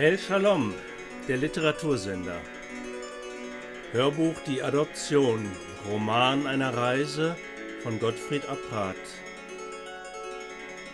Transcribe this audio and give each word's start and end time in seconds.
El 0.00 0.16
Shalom, 0.16 0.74
der 1.26 1.38
Literatursender. 1.38 2.40
Hörbuch 3.90 4.36
Die 4.46 4.62
Adoption, 4.62 5.44
Roman 5.90 6.46
einer 6.46 6.72
Reise 6.72 7.34
von 7.82 7.98
Gottfried 7.98 8.48
Apprat. 8.48 8.94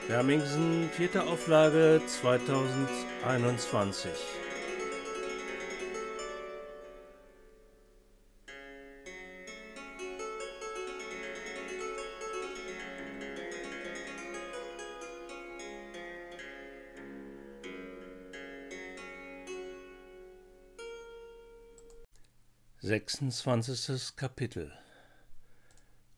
Hermingsen, 0.08 0.88
vierte 0.96 1.24
Auflage 1.24 2.00
2021. 2.06 4.10
26. 22.86 24.14
Kapitel 24.14 24.70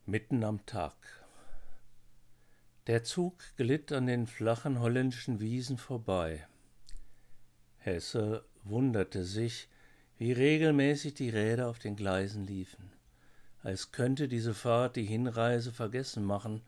Mitten 0.05 0.43
am 0.43 0.67
Tag 0.67 0.97
Der 2.89 3.05
Zug 3.05 3.37
glitt 3.57 3.93
an 3.93 4.09
den 4.09 4.27
flachen 4.27 4.81
holländischen 4.81 5.39
Wiesen 5.39 5.79
vorbei. 5.79 6.45
Hesse 7.79 8.45
wunderte 8.65 9.25
sich, 9.25 9.69
wie 10.19 10.33
regelmäßig 10.33 11.15
die 11.15 11.31
Räder 11.31 11.69
auf 11.69 11.79
den 11.79 11.95
Gleisen 11.95 12.43
liefen, 12.49 12.91
als 13.63 13.93
könnte 13.93 14.27
diese 14.27 14.53
Fahrt 14.53 14.97
die 14.97 15.05
Hinreise 15.05 15.71
vergessen 15.71 16.25
machen 16.25 16.63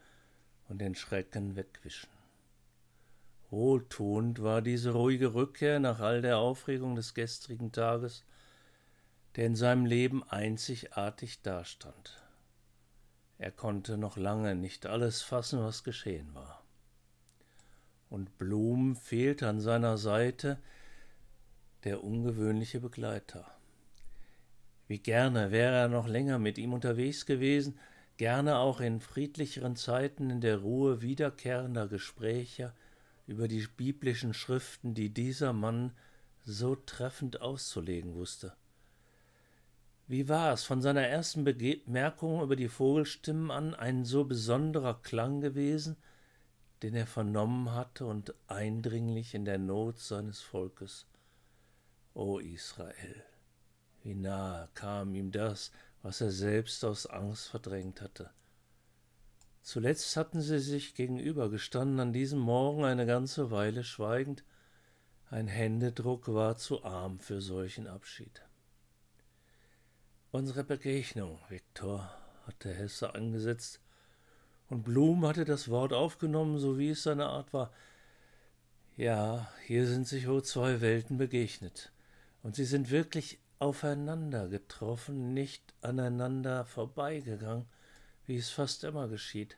und 0.69 0.79
den 0.81 0.95
Schrecken 0.95 1.57
wegwischen. 1.57 2.11
Wohltuend 3.51 4.45
war 4.45 4.63
diese 4.63 4.93
ruhige 4.93 5.35
Rückkehr 5.35 5.81
nach 5.81 5.99
all 5.99 6.23
der 6.23 6.39
Aufregung 6.39 6.95
des 6.95 7.15
gestrigen 7.15 7.73
Tages 7.73 8.23
der 9.37 9.47
in 9.47 9.57
seinem 9.57 9.87
Leben 9.87 10.23
einzigartig 10.25 11.43
dastand. 11.43 12.23
Er 13.39 13.53
konnte 13.53 13.97
noch 13.97 14.17
lange 14.17 14.55
nicht 14.55 14.87
alles 14.87 15.23
fassen, 15.23 15.61
was 15.61 15.85
geschehen 15.85 16.35
war. 16.35 16.65
Und 18.11 18.37
Blum 18.39 18.97
fehlte 18.97 19.49
an 19.49 19.61
seiner 19.61 19.97
Seite 19.97 20.59
der 21.85 22.03
ungewöhnliche 22.03 22.81
Begleiter. 22.81 23.47
Wie 24.89 24.99
gerne 24.99 25.51
wäre 25.53 25.77
er 25.77 25.89
noch 25.89 26.09
länger 26.09 26.39
mit 26.39 26.59
ihm 26.59 26.73
unterwegs 26.73 27.27
gewesen, 27.27 27.79
gerne 28.17 28.59
auch 28.59 28.81
in 28.81 29.01
friedlicheren 29.01 29.77
Zeiten 29.77 30.31
in 30.31 30.41
der 30.41 30.59
Ruhe 30.59 31.03
wiederkehrender 31.03 31.87
Gespräche 31.87 32.75
über 33.27 33.47
die 33.47 33.67
biblischen 33.77 34.35
Schriften, 34.35 34.95
die 34.95 35.11
dieser 35.11 35.53
Mann 35.53 35.93
so 36.45 36.75
treffend 36.75 37.43
auszulegen 37.43 38.15
wusste. 38.15 38.55
Wie 40.09 40.27
war 40.27 40.55
es 40.55 40.65
von 40.65 40.81
seiner 40.81 41.03
ersten 41.03 41.45
Bemerkung 41.45 42.41
über 42.41 42.57
die 42.57 42.71
Vogelstimmen 42.71 43.51
an 43.51 43.75
ein 43.75 44.07
so 44.07 44.25
besonderer 44.25 44.95
Klang 45.03 45.43
gewesen, 45.43 45.99
den 46.83 46.95
er 46.95 47.07
vernommen 47.07 47.75
hatte 47.75 48.07
und 48.07 48.33
eindringlich 48.47 49.35
in 49.35 49.45
der 49.45 49.59
Not 49.59 49.99
seines 49.99 50.41
Volkes? 50.41 51.07
O 52.15 52.39
Israel, 52.39 53.23
wie 54.03 54.15
nahe 54.15 54.71
kam 54.73 55.15
ihm 55.15 55.31
das, 55.31 55.73
was 56.01 56.23
er 56.23 56.31
selbst 56.31 56.87
aus 56.87 57.05
Angst 57.05 57.49
verdrängt 57.49 58.01
hatte. 58.01 58.31
Zuletzt 59.61 60.17
hatten 60.17 60.41
sie 60.41 60.59
sich 60.59 60.95
gegenübergestanden 60.95 62.01
an 62.01 62.13
diesem 62.15 62.39
Morgen 62.39 62.87
eine 62.87 63.05
ganze 63.05 63.51
Weile 63.51 63.85
schweigend, 63.85 64.43
ein 65.29 65.49
Händedruck 65.49 66.29
war 66.29 66.57
zu 66.57 66.83
arm 66.83 67.19
für 67.19 67.43
solchen 67.43 67.87
Abschied. 67.87 68.48
Unsere 70.31 70.63
Begegnung, 70.63 71.39
Viktor, 71.49 72.15
hatte 72.47 72.69
Hesse 72.71 73.15
angesetzt, 73.15 73.81
und 74.69 74.83
Blum 74.83 75.27
hatte 75.27 75.47
das 75.47 75.71
Wort 75.71 75.95
aufgenommen, 75.95 76.59
so 76.59 76.77
wie 76.77 76.91
es 76.91 77.03
seine 77.03 77.29
Art 77.29 77.55
war. 77.55 77.73
Ja, 78.99 79.51
hier 79.65 79.87
sind 79.87 80.07
sich 80.07 80.29
wohl 80.29 80.45
zwei 80.45 80.83
Welten 80.83 81.17
begegnet, 81.17 81.93
und 82.43 82.57
sie 82.57 82.67
sind 82.67 82.91
wirklich 82.91 83.39
aufeinander 83.59 84.49
getroffen, 84.49 85.33
nicht 85.33 85.63
aneinander 85.81 86.67
vorbeigegangen, 86.67 87.65
wie 88.27 88.37
es 88.37 88.51
fast 88.51 88.85
immer 88.85 89.09
geschieht. 89.09 89.57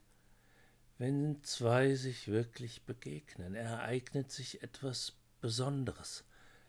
Wenn 0.98 1.42
zwei 1.42 1.96
sich 1.96 2.28
wirklich 2.28 2.84
begegnen, 2.84 3.56
ereignet 3.56 4.30
sich 4.30 4.62
etwas 4.62 5.14
Besonderes. 5.40 6.22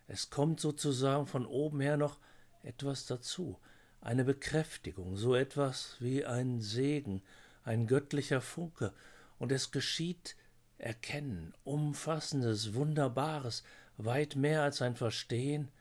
Es 0.07 0.31
kommt 0.31 0.59
sozusagen 0.59 1.28
von 1.28 1.45
oben 1.45 1.81
her 1.81 1.97
noch 1.97 2.17
etwas 2.63 3.06
dazu, 3.06 3.59
eine 4.01 4.25
Bekräftigung, 4.25 5.16
so 5.16 5.35
etwas 5.35 5.95
wie 6.00 6.25
ein 6.25 6.59
Segen, 6.59 7.22
ein 7.63 7.85
göttlicher 7.85 8.41
Funke, 8.41 8.94
und 9.38 9.51
es 9.51 9.72
geschieht 9.72 10.35
Erkennen, 10.79 11.53
Umfassendes, 11.63 12.73
Wunderbares, 12.73 13.63
weit 13.97 14.35
mehr 14.35 14.63
als 14.63 14.81
ein 14.81 14.95
Verstehen 14.95 15.72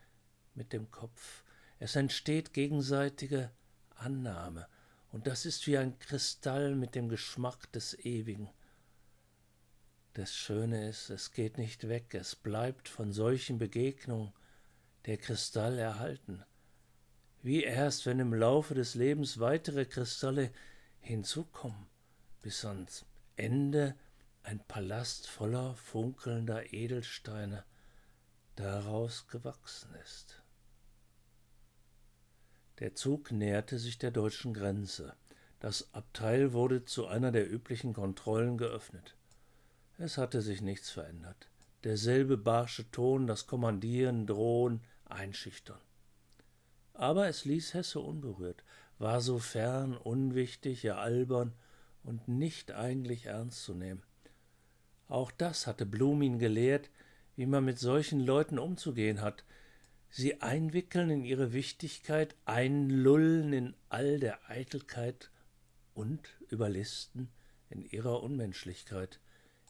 mit 0.55 0.75
dem 0.75 0.91
Kopf. 0.91 1.43
Es 1.79 1.97
entsteht 1.97 2.53
gegenseitige 2.53 3.51
Annahme, 3.97 4.69
und 5.13 5.27
das 5.27 5.47
ist 5.47 5.67
wie 5.67 5.79
ein 5.79 5.99
Kristall 5.99 6.75
mit 6.75 6.95
dem 6.95 7.09
Geschmack 7.09 7.73
des 7.73 7.99
Ewigen. 8.05 8.51
Das 10.13 10.35
Schöne 10.35 10.89
ist, 10.89 11.09
es 11.09 11.33
geht 11.33 11.57
nicht 11.57 11.89
weg, 11.89 12.15
es 12.15 12.37
bleibt 12.37 12.89
von 12.89 13.13
solchen 13.13 13.59
Begegnungen 13.59 14.33
der 15.07 15.17
Kristall 15.17 15.79
erhalten 15.79 16.45
wie 17.43 17.63
erst, 17.63 18.07
wenn 18.07 18.19
im 18.19 18.35
Laufe 18.35 18.75
des 18.75 18.95
Lebens 18.95 19.41
weitere 19.41 19.87
Kristalle 19.87 20.51
hinzukommen, 21.01 21.87
bis 22.43 22.65
ans 22.65 23.07
Ende 23.37 23.95
ein 24.43 24.61
Palast 24.67 25.27
voller 25.27 25.75
funkelnder 25.77 26.73
Edelsteine 26.73 27.65
daraus 28.57 29.27
gewachsen 29.29 29.95
ist. 30.03 30.43
Der 32.79 32.95
Zug 32.95 33.31
näherte 33.31 33.79
sich 33.79 33.99
der 33.99 34.11
deutschen 34.11 34.55
Grenze. 34.55 35.15
Das 35.61 35.93
Abteil 35.93 36.53
wurde 36.53 36.85
zu 36.85 37.07
einer 37.07 37.33
der 37.33 37.51
üblichen 37.51 37.93
Kontrollen 37.93 38.57
geöffnet. 38.57 39.17
Es 39.99 40.17
hatte 40.17 40.41
sich 40.41 40.63
nichts 40.63 40.91
verändert. 40.91 41.49
Derselbe 41.85 42.39
barsche 42.39 42.91
Ton, 42.91 43.27
das 43.27 43.47
Kommandieren, 43.47 44.27
Drohen, 44.27 44.83
Einschüchtern 45.05 45.81
aber 47.01 47.29
es 47.29 47.47
ließ 47.47 47.73
Hesse 47.73 47.99
unberührt, 47.99 48.63
war 48.99 49.23
so 49.23 49.39
fern, 49.39 49.97
unwichtig, 49.97 50.83
ja 50.83 50.99
albern 50.99 51.55
und 52.05 52.29
nicht 52.29 52.73
eigentlich 52.73 53.25
ernst 53.25 53.65
zu 53.65 53.73
nehmen. 53.73 54.03
Auch 55.09 55.31
das 55.31 55.67
hatte 55.67 55.87
Blum 55.87 56.21
ihn 56.21 56.39
gelehrt, 56.39 56.91
wie 57.37 57.47
man 57.47 57.65
mit 57.65 57.79
solchen 57.79 58.21
Leuten 58.21 58.59
umzugehen 58.59 59.23
hat, 59.23 59.45
sie 60.11 60.43
einwickeln 60.43 61.09
in 61.09 61.25
ihre 61.25 61.55
Wichtigkeit, 61.55 62.37
einlullen 62.45 63.55
in 63.55 63.75
all 63.89 64.21
der 64.21 64.51
Eitelkeit 64.51 65.31
und 65.95 66.37
überlisten 66.51 67.31
in 67.71 67.83
ihrer 67.83 68.23
Unmenschlichkeit, 68.23 69.21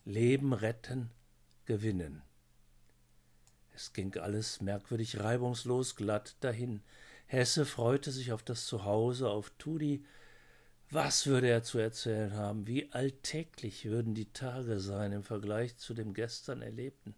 Leben 0.05 0.53
retten, 0.53 1.11
gewinnen. 1.65 2.23
Es 3.73 3.93
ging 3.93 4.17
alles 4.17 4.61
merkwürdig 4.61 5.21
reibungslos 5.21 5.95
glatt 5.95 6.35
dahin, 6.41 6.83
Hesse 7.31 7.65
freute 7.65 8.11
sich 8.11 8.33
auf 8.33 8.43
das 8.43 8.67
Zuhause, 8.67 9.31
auf 9.31 9.51
Tudi. 9.51 10.05
Was 10.91 11.29
würde 11.29 11.47
er 11.47 11.63
zu 11.63 11.79
erzählen 11.79 12.35
haben? 12.35 12.67
Wie 12.67 12.91
alltäglich 12.91 13.85
würden 13.85 14.17
die 14.17 14.33
Tage 14.33 14.81
sein 14.81 15.13
im 15.13 15.23
Vergleich 15.23 15.77
zu 15.77 15.95
dem 15.95 16.13
gestern 16.13 16.61
Erlebten? 16.61 17.15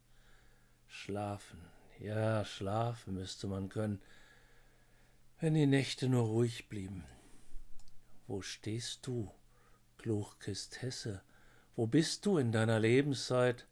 Schlafen, 0.87 1.59
ja, 1.99 2.45
schlafen 2.45 3.15
müsste 3.15 3.47
man 3.47 3.71
können, 3.71 4.03
wenn 5.41 5.55
die 5.55 5.65
Nächte 5.65 6.11
nur 6.11 6.25
ruhig 6.27 6.69
blieben. 6.69 7.05
Wo 8.27 8.43
stehst 8.43 9.07
du, 9.07 9.33
Kluchkist 9.97 10.83
Hesse? 10.83 11.23
Wo 11.75 11.87
bist 11.87 12.27
du 12.27 12.37
in 12.37 12.53
deiner 12.53 12.81
Lebenszeit? 12.81 13.67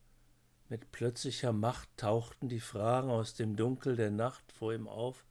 Mit 0.71 0.91
plötzlicher 0.91 1.53
Macht 1.53 1.91
tauchten 1.99 2.49
die 2.49 2.61
Fragen 2.61 3.11
aus 3.11 3.35
dem 3.35 3.57
Dunkel 3.57 3.95
der 3.95 4.11
Nacht 4.11 4.51
vor 4.53 4.73
ihm 4.73 4.89
auf. 4.89 5.27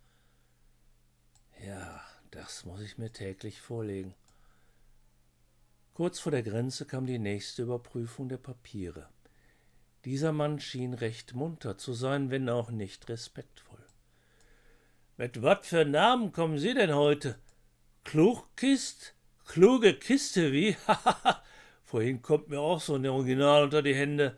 Ja, 1.65 2.01
das 2.31 2.65
muss 2.65 2.81
ich 2.81 2.97
mir 2.97 3.11
täglich 3.11 3.59
vorlegen. 3.59 4.13
Kurz 5.93 6.19
vor 6.19 6.31
der 6.31 6.43
Grenze 6.43 6.85
kam 6.85 7.05
die 7.05 7.19
nächste 7.19 7.63
Überprüfung 7.63 8.29
der 8.29 8.37
Papiere. 8.37 9.09
Dieser 10.05 10.31
Mann 10.31 10.59
schien 10.61 10.93
recht 10.93 11.33
munter 11.33 11.77
zu 11.77 11.93
sein, 11.93 12.29
wenn 12.31 12.47
auch 12.47 12.71
nicht 12.71 13.09
respektvoll. 13.09 13.83
Mit 15.17 15.41
wat 15.41 15.65
für 15.65 15.83
Namen 15.83 16.31
kommen 16.31 16.57
Sie 16.57 16.73
denn 16.73 16.95
heute? 16.95 17.37
Klugkist? 18.05 19.13
Kluge 19.45 19.93
Kiste, 19.93 20.53
wie? 20.53 20.77
Hahaha. 20.87 21.43
Vorhin 21.83 22.21
kommt 22.21 22.47
mir 22.47 22.61
auch 22.61 22.79
so 22.79 22.95
ein 22.95 23.05
Original 23.05 23.63
unter 23.63 23.81
die 23.81 23.95
Hände. 23.95 24.37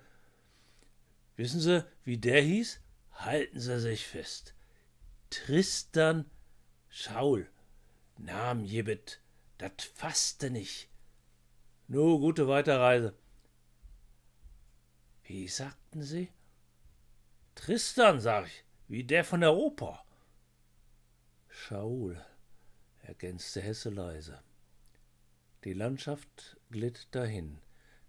Wissen 1.35 1.59
Sie, 1.59 1.85
wie 2.03 2.17
der 2.17 2.41
hieß? 2.41 2.79
Halten 3.13 3.59
Sie 3.59 3.79
sich 3.79 4.07
fest. 4.07 4.55
Tristan 5.29 6.25
Schaul. 6.93 7.47
Nam 8.17 8.65
Jebet, 8.65 9.21
dat 9.57 9.81
fasste 9.81 10.49
nicht. 10.49 10.89
Nu, 11.87 12.19
gute 12.19 12.49
Weiterreise. 12.49 13.15
Wie 15.23 15.47
sagten 15.47 16.03
Sie? 16.03 16.29
Tristan, 17.55 18.19
sag 18.19 18.47
ich, 18.47 18.65
wie 18.89 19.05
der 19.05 19.23
von 19.23 19.39
der 19.39 19.53
Oper. 19.53 20.03
Schaul, 21.47 22.21
ergänzte 23.03 23.61
Hesse 23.61 23.89
leise. 23.89 24.43
Die 25.63 25.73
Landschaft 25.73 26.57
glitt 26.71 27.07
dahin, 27.11 27.61